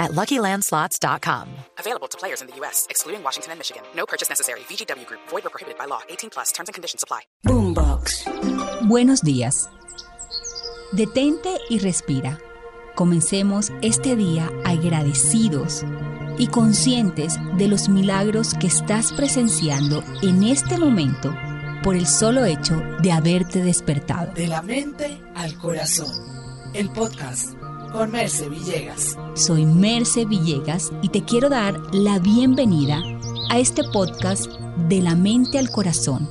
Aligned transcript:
at 0.00 0.12
LuckyLandSlots.com. 0.12 1.48
Available 1.78 2.08
to 2.08 2.18
players 2.18 2.40
in 2.40 2.48
the 2.48 2.56
U.S., 2.56 2.86
excluding 2.90 3.22
Washington 3.22 3.52
and 3.52 3.60
Michigan. 3.60 3.82
No 3.94 4.06
purchase 4.06 4.28
necessary. 4.28 4.60
VGW 4.60 5.06
Group. 5.06 5.20
Void 5.28 5.46
or 5.46 5.50
prohibited 5.50 5.78
by 5.78 5.84
law. 5.84 6.00
18 6.08 6.30
plus. 6.30 6.50
Terms 6.50 6.68
and 6.68 6.74
conditions 6.74 7.04
apply. 7.04 7.20
Boombox. 7.46 8.24
Buenos 8.88 9.22
días. 9.22 9.68
Detente 10.92 11.56
y 11.68 11.78
respira. 11.78 12.40
Comencemos 12.96 13.70
este 13.82 14.16
día 14.16 14.50
agradecidos 14.64 15.84
y 16.38 16.48
conscientes 16.48 17.36
de 17.56 17.68
los 17.68 17.88
milagros 17.88 18.54
que 18.54 18.66
estás 18.66 19.12
presenciando 19.12 20.02
en 20.22 20.42
este 20.42 20.78
momento 20.78 21.34
por 21.82 21.96
el 21.96 22.06
solo 22.06 22.44
hecho 22.44 22.76
de 23.00 23.12
haberte 23.12 23.62
despertado. 23.62 24.32
De 24.32 24.46
la 24.46 24.62
mente 24.62 25.20
al 25.34 25.56
corazón. 25.58 26.10
El 26.74 26.90
podcast 26.90 27.54
con 27.92 28.12
Merce 28.12 28.48
Villegas. 28.48 29.16
Soy 29.34 29.64
Merce 29.64 30.24
Villegas 30.24 30.92
y 31.02 31.08
te 31.08 31.24
quiero 31.24 31.48
dar 31.48 31.80
la 31.94 32.18
bienvenida 32.18 33.02
a 33.50 33.58
este 33.58 33.82
podcast 33.92 34.50
de 34.88 35.00
la 35.00 35.14
mente 35.14 35.58
al 35.58 35.70
corazón, 35.70 36.28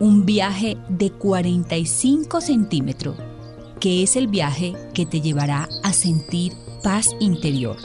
un 0.00 0.26
viaje 0.26 0.76
de 0.88 1.10
45 1.10 2.40
centímetros, 2.40 3.16
que 3.80 4.02
es 4.02 4.16
el 4.16 4.28
viaje 4.28 4.74
que 4.92 5.06
te 5.06 5.20
llevará 5.20 5.68
a 5.82 5.92
sentir 5.92 6.52
paz 6.82 7.08
interior. 7.20 7.76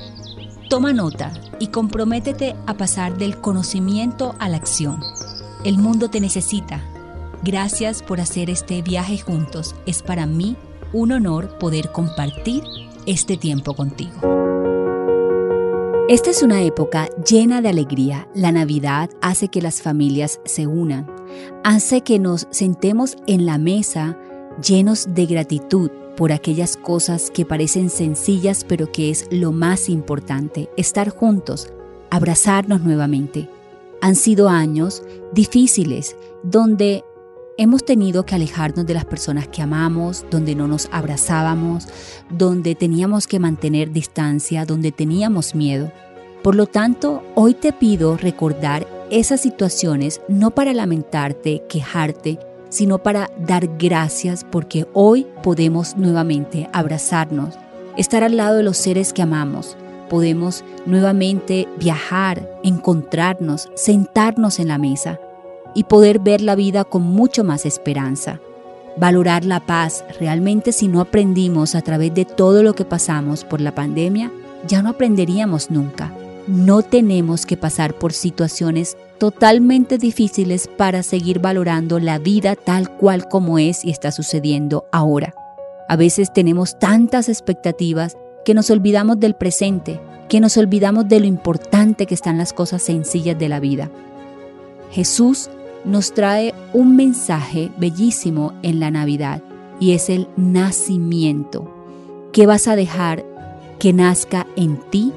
Toma 0.69 0.92
nota 0.92 1.34
y 1.59 1.67
comprométete 1.67 2.56
a 2.66 2.73
pasar 2.75 3.17
del 3.17 3.40
conocimiento 3.40 4.36
a 4.40 4.50
la 4.50 4.58
acción. 4.58 5.00
El 5.64 5.78
mundo 5.78 6.09
te 6.09 6.19
necesita. 6.19 6.84
Gracias 7.44 8.02
por 8.02 8.19
hacer 8.19 8.50
este 8.50 8.81
viaje 8.81 9.17
juntos. 9.17 9.75
Es 9.86 10.02
para 10.02 10.25
mí 10.25 10.56
un 10.94 11.12
honor 11.12 11.58
poder 11.58 11.92
compartir 11.92 12.64
este 13.06 13.38
tiempo 13.38 13.73
contigo. 13.73 14.14
Esta 16.09 16.32
es 16.32 16.44
una 16.44 16.62
época 16.62 17.08
llena 17.28 17.62
de 17.62 17.70
alegría. 17.70 18.28
La 18.36 18.52
Navidad 18.52 19.09
hace 19.22 19.48
que 19.48 19.62
las 19.62 19.82
familias 19.82 20.42
se 20.44 20.68
unan, 20.68 21.09
hace 21.64 22.02
que 22.02 22.20
nos 22.20 22.46
sentemos 22.52 23.16
en 23.26 23.46
la 23.46 23.58
mesa 23.58 24.18
llenos 24.62 25.08
de 25.16 25.26
gratitud 25.26 25.90
por 26.18 26.31
aquellas 26.31 26.78
cosas 26.78 27.31
que 27.31 27.46
parecen 27.46 27.90
sencillas 27.90 28.66
pero 28.66 28.92
que 28.92 29.09
es 29.09 29.28
lo 29.31 29.52
más 29.52 29.90
importante, 29.90 30.70
estar 30.78 31.09
juntos, 31.09 31.72
abrazarnos 32.09 32.81
nuevamente. 32.81 33.50
Han 34.02 34.16
sido 34.16 34.50
años 34.50 35.04
difíciles 35.31 36.18
donde 36.44 37.06
Hemos 37.56 37.86
tenido 37.86 38.26
que 38.26 38.34
alejarnos 38.34 38.88
de 38.88 38.96
las 38.96 39.06
personas 39.06 39.48
que 39.48 39.62
amamos, 39.62 40.26
donde 40.32 40.56
no 40.56 40.68
nos 40.68 40.90
abrazábamos, 40.92 41.88
donde 42.32 42.73
teníamos 42.73 43.28
que 43.28 43.38
mantener 43.38 43.92
distancia, 43.92 44.66
donde 44.66 44.92
teníamos 44.92 45.54
miedo. 45.54 45.92
Por 46.42 46.56
lo 46.56 46.66
tanto, 46.66 47.22
hoy 47.36 47.54
te 47.54 47.72
pido 47.72 48.18
recordar 48.18 48.88
esas 49.12 49.42
situaciones 49.42 50.20
no 50.28 50.50
para 50.50 50.74
lamentarte, 50.74 51.62
quejarte, 51.70 52.40
sino 52.70 52.98
para 52.98 53.30
dar 53.38 53.78
gracias 53.78 54.44
porque 54.44 54.88
hoy 54.94 55.28
podemos 55.44 55.96
nuevamente 55.96 56.68
abrazarnos, 56.74 57.54
estar 57.98 58.24
al 58.24 58.36
lado 58.36 58.58
de 58.58 58.64
los 58.64 58.78
seres 58.78 59.14
que 59.14 59.22
amamos, 59.22 59.78
podemos 60.09 60.63
nuevamente 60.88 61.68
viajar, 61.78 62.50
encontrarnos, 62.63 63.69
sentarnos 63.75 64.59
en 64.59 64.69
la 64.69 64.80
mesa 64.80 65.19
y 65.73 65.85
poder 65.85 66.19
ver 66.19 66.41
la 66.41 66.56
vida 66.56 66.84
con 66.84 67.03
mucho 67.03 67.44
más 67.44 67.66
esperanza. 67.66 68.39
Valorar 68.97 69.44
la 69.44 69.59
paz, 69.59 70.06
realmente 70.19 70.72
si 70.72 70.88
no 70.88 71.01
aprendimos 71.01 71.75
a 71.75 71.81
través 71.81 72.13
de 72.13 72.25
todo 72.25 72.61
lo 72.61 72.73
que 72.73 72.85
pasamos 72.85 73.44
por 73.44 73.59
la 73.59 73.73
pandemia, 73.73 74.31
ya 74.67 74.81
no 74.83 74.89
aprenderíamos 74.89 75.72
nunca. 75.72 76.13
No 76.47 76.81
tenemos 76.81 77.45
que 77.45 77.57
pasar 77.57 77.94
por 77.94 78.13
situaciones 78.13 78.97
totalmente 79.17 79.97
difíciles 79.97 80.67
para 80.67 81.01
seguir 81.01 81.39
valorando 81.39 82.00
la 82.00 82.19
vida 82.19 82.56
tal 82.56 82.89
cual 82.97 83.28
como 83.29 83.57
es 83.57 83.85
y 83.85 83.89
está 83.89 84.12
sucediendo 84.12 84.85
ahora. 84.91 85.33
A 85.88 85.95
veces 85.95 86.33
tenemos 86.33 86.78
tantas 86.79 87.29
expectativas 87.29 88.17
que 88.45 88.53
nos 88.53 88.69
olvidamos 88.69 89.19
del 89.19 89.35
presente, 89.35 90.01
que 90.28 90.39
nos 90.39 90.57
olvidamos 90.57 91.07
de 91.07 91.19
lo 91.19 91.25
importante 91.25 92.06
que 92.06 92.13
están 92.13 92.38
las 92.38 92.53
cosas 92.53 92.81
sencillas 92.83 93.39
de 93.39 93.50
la 93.50 93.59
vida. 93.59 93.89
Jesús 94.91 95.50
nos 95.85 96.13
trae 96.13 96.53
un 96.73 96.95
mensaje 96.95 97.71
bellísimo 97.77 98.53
en 98.63 98.79
la 98.79 98.91
Navidad 98.91 99.41
y 99.79 99.91
es 99.91 100.09
el 100.09 100.27
nacimiento. 100.38 101.69
¿Qué 102.31 102.45
vas 102.45 102.67
a 102.67 102.75
dejar 102.75 103.25
que 103.79 103.94
nazca 103.94 104.47
en 104.55 104.77
ti? 104.89 105.11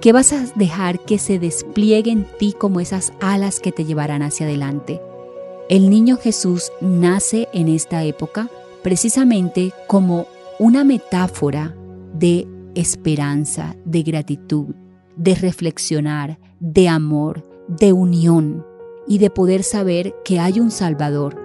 ¿Qué 0.00 0.12
vas 0.12 0.32
a 0.32 0.44
dejar 0.54 1.00
que 1.00 1.18
se 1.18 1.38
despliegue 1.38 2.10
en 2.10 2.26
ti 2.38 2.54
como 2.56 2.80
esas 2.80 3.12
alas 3.20 3.60
que 3.60 3.72
te 3.72 3.84
llevarán 3.84 4.22
hacia 4.22 4.46
adelante? 4.46 5.00
El 5.68 5.90
niño 5.90 6.16
Jesús 6.16 6.72
nace 6.80 7.48
en 7.52 7.68
esta 7.68 8.04
época 8.04 8.48
precisamente 8.82 9.72
como 9.86 10.26
una 10.58 10.84
metáfora 10.84 11.76
de 12.14 12.46
esperanza, 12.74 13.76
de 13.84 14.02
gratitud, 14.02 14.74
de 15.16 15.34
reflexionar, 15.34 16.38
de 16.60 16.88
amor, 16.88 17.44
de 17.68 17.92
unión 17.92 18.64
y 19.08 19.18
de 19.18 19.30
poder 19.30 19.62
saber 19.62 20.14
que 20.24 20.38
hay 20.38 20.60
un 20.60 20.70
Salvador. 20.70 21.36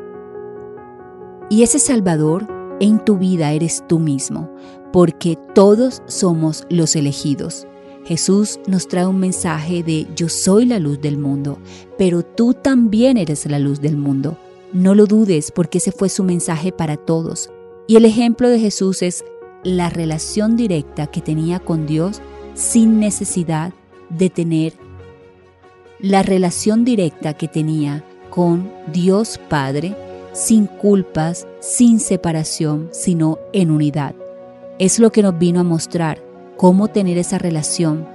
Y 1.49 1.63
ese 1.63 1.79
Salvador 1.79 2.47
en 2.79 3.03
tu 3.03 3.17
vida 3.17 3.51
eres 3.51 3.83
tú 3.87 3.99
mismo, 3.99 4.53
porque 4.91 5.37
todos 5.55 6.01
somos 6.07 6.65
los 6.69 6.95
elegidos. 6.95 7.67
Jesús 8.05 8.59
nos 8.67 8.87
trae 8.87 9.07
un 9.07 9.19
mensaje 9.19 9.81
de 9.81 10.07
yo 10.15 10.27
soy 10.27 10.65
la 10.65 10.79
luz 10.79 10.99
del 10.99 11.17
mundo, 11.17 11.57
pero 11.97 12.21
tú 12.21 12.53
también 12.53 13.17
eres 13.17 13.45
la 13.45 13.59
luz 13.59 13.79
del 13.79 13.95
mundo. 13.95 14.37
No 14.73 14.93
lo 14.93 15.05
dudes 15.05 15.51
porque 15.51 15.77
ese 15.77 15.91
fue 15.91 16.09
su 16.09 16.23
mensaje 16.23 16.71
para 16.71 16.97
todos. 16.97 17.49
Y 17.87 17.95
el 17.95 18.05
ejemplo 18.05 18.49
de 18.49 18.59
Jesús 18.59 19.01
es 19.01 19.23
la 19.63 19.89
relación 19.89 20.57
directa 20.57 21.07
que 21.07 21.21
tenía 21.21 21.59
con 21.59 21.85
Dios 21.85 22.21
sin 22.55 22.99
necesidad 22.99 23.73
de 24.09 24.29
tener 24.29 24.73
la 26.03 26.21
relación 26.21 26.83
directa 26.83 27.33
que 27.33 27.47
tenía 27.47 28.03
con 28.29 28.69
Dios 28.91 29.39
Padre, 29.47 29.95
sin 30.33 30.67
culpas, 30.67 31.47
sin 31.61 32.01
separación, 32.01 32.89
sino 32.91 33.39
en 33.53 33.71
unidad. 33.71 34.13
Es 34.79 34.99
lo 34.99 35.13
que 35.13 35.23
nos 35.23 35.39
vino 35.39 35.61
a 35.61 35.63
mostrar 35.63 36.21
cómo 36.57 36.89
tener 36.89 37.17
esa 37.17 37.37
relación 37.37 38.05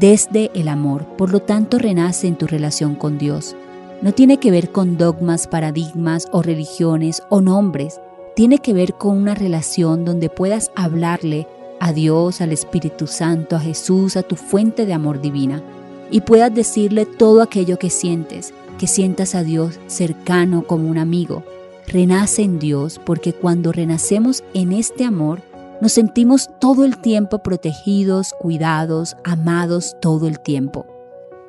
desde 0.00 0.50
el 0.54 0.68
amor. 0.68 1.04
Por 1.18 1.30
lo 1.30 1.40
tanto, 1.40 1.78
renace 1.78 2.26
en 2.26 2.36
tu 2.36 2.46
relación 2.46 2.94
con 2.94 3.18
Dios. 3.18 3.54
No 4.00 4.12
tiene 4.12 4.38
que 4.38 4.50
ver 4.50 4.72
con 4.72 4.96
dogmas, 4.96 5.46
paradigmas 5.46 6.28
o 6.32 6.40
religiones 6.40 7.22
o 7.28 7.42
nombres. 7.42 8.00
Tiene 8.34 8.60
que 8.60 8.72
ver 8.72 8.94
con 8.94 9.14
una 9.14 9.34
relación 9.34 10.06
donde 10.06 10.30
puedas 10.30 10.70
hablarle 10.74 11.46
a 11.80 11.92
Dios, 11.92 12.40
al 12.40 12.52
Espíritu 12.52 13.06
Santo, 13.06 13.56
a 13.56 13.60
Jesús, 13.60 14.16
a 14.16 14.22
tu 14.22 14.36
fuente 14.36 14.86
de 14.86 14.94
amor 14.94 15.20
divina 15.20 15.62
y 16.10 16.20
puedas 16.20 16.54
decirle 16.54 17.06
todo 17.06 17.42
aquello 17.42 17.78
que 17.78 17.90
sientes, 17.90 18.54
que 18.78 18.86
sientas 18.86 19.34
a 19.34 19.42
Dios 19.42 19.78
cercano 19.86 20.62
como 20.66 20.88
un 20.88 20.98
amigo. 20.98 21.44
Renace 21.86 22.42
en 22.42 22.58
Dios 22.58 23.00
porque 23.04 23.32
cuando 23.32 23.72
renacemos 23.72 24.42
en 24.54 24.72
este 24.72 25.04
amor, 25.04 25.42
nos 25.80 25.92
sentimos 25.92 26.48
todo 26.60 26.84
el 26.84 26.98
tiempo 26.98 27.42
protegidos, 27.42 28.34
cuidados, 28.38 29.16
amados 29.24 29.96
todo 30.00 30.26
el 30.26 30.40
tiempo. 30.40 30.86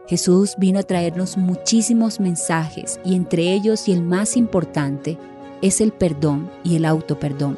Jesús 0.07 0.55
vino 0.57 0.79
a 0.79 0.83
traernos 0.83 1.37
muchísimos 1.37 2.19
mensajes 2.19 2.99
y 3.03 3.15
entre 3.15 3.53
ellos 3.53 3.87
y 3.87 3.93
el 3.93 4.01
más 4.01 4.37
importante 4.37 5.17
es 5.61 5.81
el 5.81 5.91
perdón 5.91 6.49
y 6.63 6.75
el 6.75 6.85
autoperdón. 6.85 7.57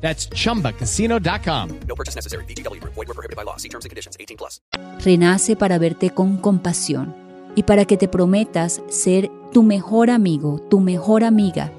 That's 0.00 0.28
chumbacasino.com. 0.30 1.80
No 1.86 1.94
purchase 1.94 2.16
necessary. 2.16 2.44
VGW 2.44 2.80
Group. 2.80 2.94
Void 2.94 3.08
were 3.08 3.14
prohibited 3.14 3.36
by 3.36 3.44
law. 3.44 3.56
See 3.56 3.68
terms 3.68 3.84
and 3.84 3.90
conditions. 3.90 4.16
18 4.18 4.38
plus. 4.38 4.60
Renace 5.04 5.56
para 5.56 5.78
verte 5.78 6.10
con 6.10 6.38
compasión 6.38 7.14
y 7.54 7.64
para 7.64 7.84
que 7.84 7.96
te 7.96 8.08
prometas 8.08 8.82
ser 8.88 9.30
tu 9.52 9.62
mejor 9.62 10.10
amigo, 10.10 10.60
tu 10.70 10.80
mejor 10.80 11.24
amiga 11.24 11.72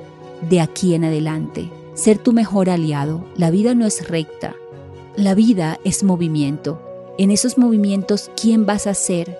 de 0.50 0.62
aquí 0.62 0.94
en 0.94 1.06
adelante. 1.06 1.70
Ser 1.94 2.18
tu 2.18 2.34
mejor 2.34 2.70
aliado. 2.70 3.26
La 3.36 3.52
vida 3.52 3.76
no 3.76 3.86
es 3.86 4.08
recta. 4.08 4.56
La 5.16 5.34
vida 5.36 5.80
es 5.84 6.04
movimiento. 6.04 6.82
En 7.18 7.32
esos 7.32 7.58
movimientos, 7.58 8.32
¿quién 8.40 8.66
vas 8.66 8.88
a 8.88 8.94
ser? 8.94 9.38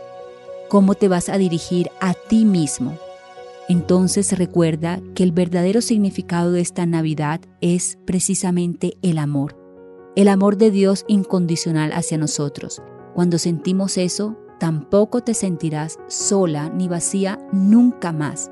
¿Cómo 0.68 0.96
te 0.96 1.08
vas 1.08 1.30
a 1.30 1.38
dirigir 1.38 1.90
a 2.02 2.14
ti 2.14 2.46
mismo? 2.46 2.98
Entonces 3.70 4.36
recuerda 4.36 5.00
que 5.14 5.22
el 5.22 5.32
verdadero 5.32 5.82
significado 5.82 6.52
de 6.52 6.60
esta 6.60 6.88
Navidad 6.88 7.40
es 7.62 8.00
precisamente 8.04 8.98
el 9.04 9.20
amor. 9.20 9.56
El 10.16 10.28
amor 10.28 10.58
de 10.58 10.72
Dios 10.72 11.06
incondicional 11.08 11.92
hacia 11.94 12.18
nosotros. 12.18 12.82
Cuando 13.14 13.38
sentimos 13.38 14.00
eso, 14.00 14.36
tampoco 14.60 15.22
te 15.22 15.36
sentirás 15.36 16.00
sola 16.08 16.70
ni 16.70 16.88
vacía 16.88 17.38
nunca 17.54 18.12
más. 18.12 18.50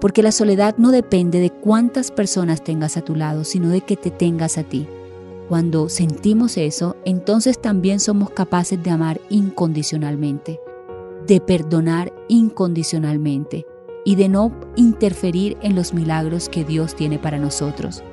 Porque 0.00 0.24
la 0.24 0.32
soledad 0.32 0.74
no 0.78 0.90
depende 0.90 1.38
de 1.38 1.50
cuántas 1.50 2.10
personas 2.10 2.64
tengas 2.64 2.96
a 2.96 3.02
tu 3.02 3.14
lado, 3.14 3.44
sino 3.44 3.68
de 3.68 3.82
que 3.82 3.96
te 3.96 4.10
tengas 4.10 4.58
a 4.58 4.64
ti. 4.64 4.88
Cuando 5.48 5.88
sentimos 5.88 6.56
eso, 6.56 6.96
entonces 7.04 7.62
también 7.62 8.00
somos 8.00 8.30
capaces 8.30 8.82
de 8.82 8.90
amar 8.90 9.20
incondicionalmente, 9.30 10.58
de 11.24 11.40
perdonar 11.40 12.12
incondicionalmente 12.26 13.64
y 14.06 14.14
de 14.14 14.28
no 14.28 14.52
interferir 14.76 15.58
en 15.62 15.74
los 15.74 15.92
milagros 15.92 16.48
que 16.48 16.64
Dios 16.64 16.94
tiene 16.94 17.18
para 17.18 17.38
nosotros. 17.38 18.04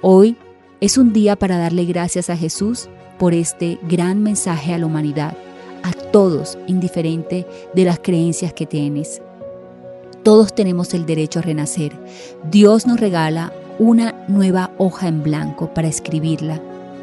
Hoy 0.00 0.38
es 0.80 0.96
un 0.96 1.12
día 1.12 1.36
para 1.36 1.58
darle 1.58 1.84
gracias 1.84 2.30
a 2.30 2.36
Jesús 2.36 2.88
por 3.18 3.34
este 3.34 3.78
gran 3.82 4.22
mensaje 4.22 4.72
a 4.72 4.78
la 4.78 4.86
humanidad, 4.86 5.36
a 5.82 5.92
todos, 5.92 6.56
indiferente 6.66 7.46
de 7.74 7.84
las 7.84 7.98
creencias 7.98 8.54
que 8.54 8.64
tienes. 8.64 9.20
Todos 10.22 10.54
tenemos 10.54 10.94
el 10.94 11.04
derecho 11.04 11.40
a 11.40 11.42
renacer. 11.42 11.92
Dios 12.50 12.86
nos 12.86 12.98
regala 12.98 13.52
una 13.78 14.24
nueva 14.28 14.70
hoja 14.78 15.08
en 15.08 15.22
blanco 15.22 15.74
para 15.74 15.88
escribirla. 15.88 16.58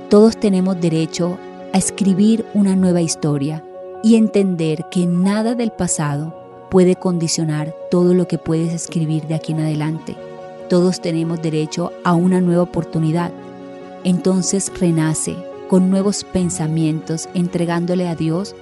Todos 0.10 0.36
tenemos 0.36 0.82
derecho 0.82 1.38
a 1.74 1.78
escribir 1.78 2.44
una 2.56 2.76
nueva 2.76 3.02
historia 3.02 3.64
y 4.04 4.16
entender 4.16 4.86
que 4.90 5.06
nada 5.06 5.54
del 5.54 5.70
pasado 5.70 6.41
puede 6.72 6.96
condicionar 6.96 7.76
todo 7.92 8.14
lo 8.14 8.30
que 8.30 8.38
puedes 8.38 8.74
escribir 8.74 9.28
de 9.28 9.36
aquí 9.36 9.52
en 9.52 9.60
adelante. 9.60 10.16
Todos 10.70 11.02
tenemos 11.02 11.42
derecho 11.42 11.92
a 12.06 12.14
una 12.14 12.40
nueva 12.40 12.64
oportunidad. 12.64 13.34
Entonces 14.06 14.72
renace 14.80 15.36
con 15.68 15.90
nuevos 15.92 16.24
pensamientos, 16.24 17.28
entregándole 17.34 18.08
a 18.08 18.16
Dios 18.16 18.56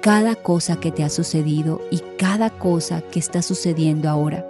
cada 0.00 0.34
cosa 0.34 0.80
que 0.80 0.90
te 0.90 1.04
ha 1.04 1.08
sucedido 1.08 1.80
y 1.92 2.02
cada 2.18 2.50
cosa 2.50 3.00
que 3.00 3.20
está 3.20 3.42
sucediendo 3.42 4.08
ahora. 4.08 4.44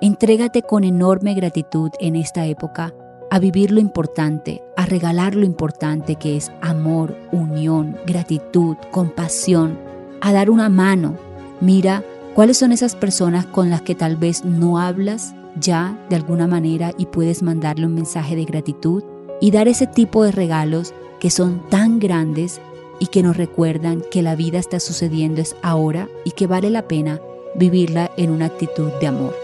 Entrégate 0.00 0.62
con 0.62 0.84
enorme 0.84 1.34
gratitud 1.34 1.90
en 1.98 2.14
esta 2.14 2.46
época 2.46 2.94
a 3.28 3.40
vivir 3.40 3.72
lo 3.72 3.80
importante, 3.80 4.62
a 4.76 4.86
regalar 4.86 5.34
lo 5.34 5.44
importante 5.44 6.14
que 6.14 6.36
es 6.36 6.52
amor, 6.60 7.16
unión, 7.32 7.96
gratitud, 8.06 8.76
compasión, 8.92 9.80
a 10.20 10.32
dar 10.32 10.48
una 10.48 10.68
mano. 10.68 11.16
Mira 11.60 12.04
¿Cuáles 12.34 12.56
son 12.56 12.72
esas 12.72 12.96
personas 12.96 13.44
con 13.44 13.68
las 13.68 13.82
que 13.82 13.94
tal 13.94 14.16
vez 14.16 14.42
no 14.42 14.78
hablas 14.78 15.34
ya 15.60 15.98
de 16.08 16.16
alguna 16.16 16.46
manera 16.46 16.92
y 16.96 17.04
puedes 17.04 17.42
mandarle 17.42 17.84
un 17.84 17.94
mensaje 17.94 18.36
de 18.36 18.46
gratitud 18.46 19.04
y 19.38 19.50
dar 19.50 19.68
ese 19.68 19.86
tipo 19.86 20.24
de 20.24 20.32
regalos 20.32 20.94
que 21.20 21.28
son 21.28 21.62
tan 21.68 21.98
grandes 21.98 22.58
y 22.98 23.08
que 23.08 23.22
nos 23.22 23.36
recuerdan 23.36 24.02
que 24.10 24.22
la 24.22 24.34
vida 24.34 24.58
está 24.58 24.80
sucediendo 24.80 25.42
es 25.42 25.56
ahora 25.60 26.08
y 26.24 26.30
que 26.30 26.46
vale 26.46 26.70
la 26.70 26.88
pena 26.88 27.20
vivirla 27.54 28.10
en 28.16 28.30
una 28.30 28.46
actitud 28.46 28.90
de 28.98 29.08
amor? 29.08 29.36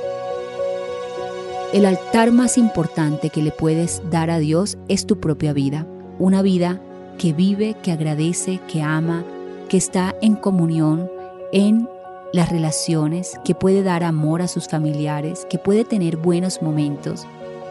El 1.75 1.84
altar 1.84 2.32
más 2.32 2.56
importante 2.56 3.29
que 3.29 3.43
le 3.43 3.50
puedes 3.50 4.00
dar 4.11 4.31
a 4.31 4.38
Dios 4.38 4.79
es 4.88 5.05
tu 5.05 5.20
propia 5.20 5.52
vida, 5.52 5.87
una 6.19 6.41
vida 6.41 6.81
que 7.19 7.34
vive, 7.34 7.76
que 7.82 7.93
agradece, 7.93 8.61
que 8.67 8.81
ama, 8.81 9.25
que 9.69 9.76
está 9.76 10.14
en 10.23 10.37
comunión, 10.37 11.11
en 11.52 11.87
las 12.33 12.51
relaciones, 12.51 13.39
que 13.45 13.55
puede 13.55 13.83
dar 13.83 14.05
amor 14.05 14.43
a 14.43 14.49
sus 14.49 14.69
familiares, 14.69 15.47
que 15.49 15.59
puede 15.59 15.85
tener 15.85 16.17
buenos 16.17 16.63
momentos, 16.63 17.27